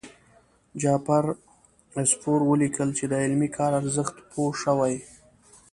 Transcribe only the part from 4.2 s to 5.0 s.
پوه شوي.